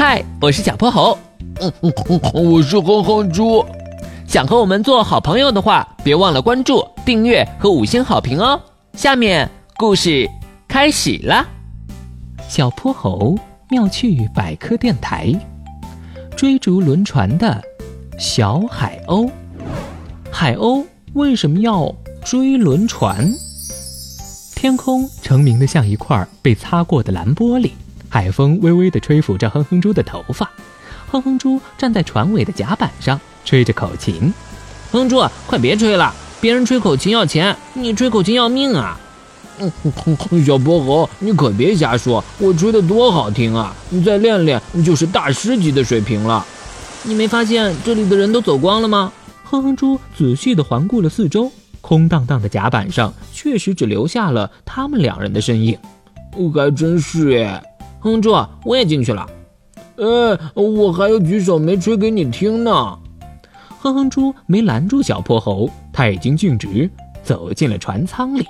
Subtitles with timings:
[0.00, 1.18] 嗨，我是小泼猴。
[1.60, 3.66] 嗯嗯嗯，我是哼哼猪。
[4.28, 8.60] 想和我们做好朋友的话，别忘了关注、订阅和五星好评哦。
[8.92, 10.30] 下面故事
[10.68, 11.44] 开始啦。
[12.48, 13.36] 小泼猴
[13.70, 15.34] 妙趣百科电台，
[16.36, 17.60] 追逐轮船的
[18.20, 19.28] 小海鸥。
[20.30, 21.92] 海鸥为什么要
[22.24, 23.28] 追轮船？
[24.54, 27.72] 天空澄明的像一块被擦过的蓝玻璃。
[28.08, 30.50] 海风微微地吹拂着哼哼猪的头发，
[31.10, 34.32] 哼哼猪站在船尾的甲板上，吹着口琴。
[34.90, 38.98] 哼哼猪，快别吹了，别人吹口琴要钱，你吹口琴要命啊！
[39.60, 39.70] 嗯，
[40.46, 43.74] 小泼猴，你可别瞎说，我吹的多好听啊！
[43.90, 46.46] 你再练练，就是大师级的水平了。
[47.02, 49.12] 你没发现这里的人都走光了吗？
[49.44, 55.76] 哼哼猪仔细地环顾了四周，空荡荡的甲板上确实只留下了他们两人的身影。
[56.54, 57.62] 还真是耶。
[58.00, 58.32] 哼哼猪，
[58.64, 59.28] 我也进去了。
[59.96, 60.04] 哎，
[60.54, 62.98] 我还有举手没吹给你听呢。
[63.80, 66.90] 哼哼猪没拦住小泼猴，他已经径直
[67.22, 68.46] 走进了船舱里。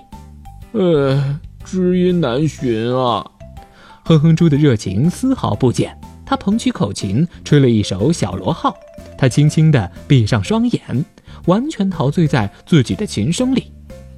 [0.72, 3.24] 哎，知音难寻啊！
[4.04, 8.74] 哼哼猪的热情丝毫不减，他捧起口琴，吹了一首小螺号。
[9.16, 11.04] 他轻轻地闭上双眼，
[11.46, 13.72] 完全陶醉在自己的琴声里。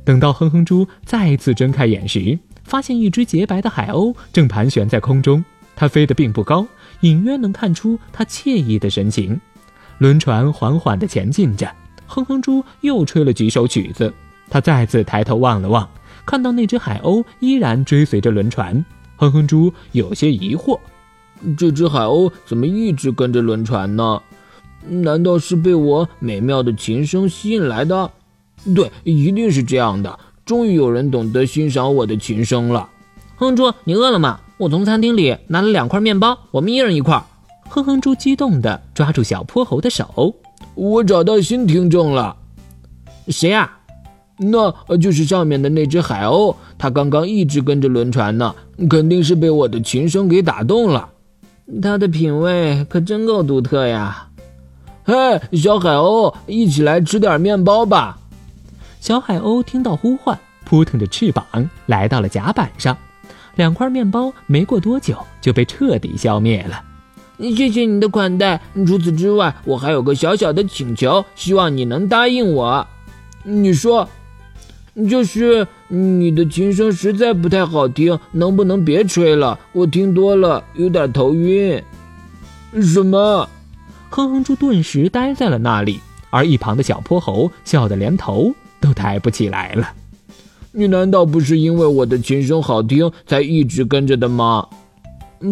[0.04, 2.38] 等到哼哼猪再次睁开眼时，
[2.70, 6.64] 发现一只洁白的海鸥正盘旋在空中，它飞得并不高，
[7.00, 9.38] 隐约能看出它惬意的神情。
[9.98, 11.68] 轮船缓缓地前进着，
[12.06, 14.14] 哼哼猪又吹了几首曲子。
[14.48, 15.88] 他再次抬头望了望，
[16.24, 18.84] 看到那只海鸥依然追随着轮船。
[19.16, 20.78] 哼哼猪有些疑惑：
[21.58, 24.22] 这只海鸥怎么一直跟着轮船呢？
[24.86, 28.10] 难道是被我美妙的琴声吸引来的？
[28.76, 30.18] 对，一定是这样的。
[30.50, 32.88] 终于有人懂得欣赏我的琴声了。
[33.36, 34.40] 哼哼猪，你饿了吗？
[34.58, 37.24] 我从餐厅里拿了两块面包，我们一人一块。
[37.68, 40.34] 哼哼猪激动地抓住小泼猴的手。
[40.74, 42.34] 我找到新听众了。
[43.28, 43.70] 谁呀？
[44.38, 48.52] 那就是上面的那只海鸥，它刚刚一直跟着轮船呢，
[48.88, 51.10] 肯定是被我的琴声给打动了。
[51.80, 54.26] 它的品味可真够独特呀！
[55.04, 55.14] 嘿，
[55.56, 58.18] 小海鸥，一起来吃点面包吧。
[59.00, 61.46] 小海鸥听到呼唤，扑腾着翅膀
[61.86, 62.94] 来到了甲板上。
[63.56, 66.84] 两块面包没过多久就被彻底消灭了。
[67.38, 68.60] 谢谢你的款待。
[68.86, 72.86] 除此之外，我还有个小小的请求，希望你能答应我。
[73.42, 74.06] 你说，
[75.08, 79.58] 就是你的琴声实在不太好听，能不能别吹了？
[79.72, 81.82] 我听多了有点头晕。
[82.82, 83.48] 什么？
[84.10, 88.54] 哼哼猪顿时呆在了那里，而一旁的小泼猴笑得连头。
[88.80, 89.88] 都抬不起来了。
[90.72, 94.66] 你难道不是因为我的琴声好听才一直跟着的吗？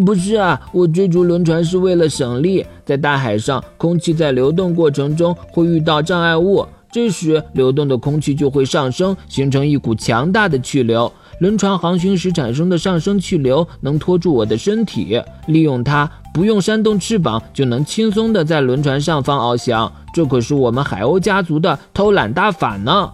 [0.04, 2.64] 不是啊，我追逐轮船是为了省力。
[2.84, 11.10] 在大海上，空气在流动过程中会遇到障碍物，这时流动的空气就会上升，形成一股强大的气流。
[11.40, 19.92] 轮船航行时产生的上升气流能拖住我的身体，利用它，不用扇动翅膀就能轻松地在轮船上方翱翔。
[20.14, 23.10] 这可是我们海鸥家族的偷懒大法呢！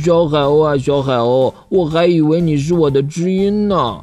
[0.00, 4.00] 小海鸥啊，小海鸥，我还以为你是我的知音呢。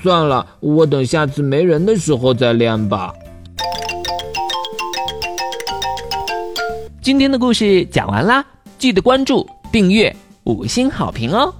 [0.00, 3.12] 算了，我等下次没人的时候再练吧。
[7.02, 8.46] 今天的故事讲完啦，
[8.78, 10.14] 记得关注、订阅、
[10.44, 11.52] 五星好评哦！